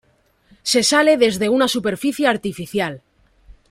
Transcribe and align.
Se 0.63 0.81
sale 0.81 1.15
desde 1.15 1.47
una 1.49 1.67
superficie 1.67 2.25
artificial. 2.27 3.03